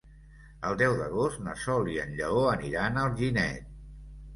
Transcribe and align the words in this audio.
El 0.69 0.79
deu 0.79 0.95
d'agost 1.01 1.45
na 1.49 1.55
Sol 1.67 1.95
i 1.95 2.01
en 2.07 2.19
Lleó 2.19 2.43
aniran 2.57 2.99
a 3.05 3.09
Alginet. 3.09 3.75